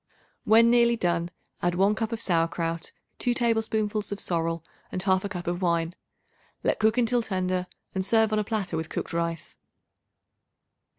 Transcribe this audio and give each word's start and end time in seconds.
When 0.45 0.71
nearly 0.71 0.95
done, 0.97 1.29
add 1.61 1.75
1 1.75 1.93
cup 1.93 2.11
of 2.11 2.19
sauerkraut, 2.19 2.91
2 3.19 3.35
tablespoonfuls 3.35 4.11
of 4.11 4.19
sorrel 4.19 4.63
and 4.91 5.03
1/2 5.03 5.29
cup 5.29 5.45
of 5.45 5.61
wine. 5.61 5.93
Let 6.63 6.79
cook 6.79 6.97
until 6.97 7.21
tender 7.21 7.67
and 7.93 8.03
serve 8.03 8.33
on 8.33 8.39
a 8.39 8.43
platter 8.43 8.75
with 8.75 8.89
cooked 8.89 9.13
rice. 9.13 9.57